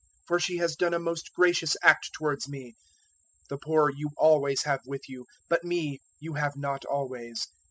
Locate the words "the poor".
3.49-3.89